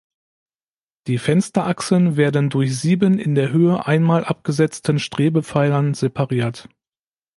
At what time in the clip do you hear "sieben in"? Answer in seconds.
2.79-3.35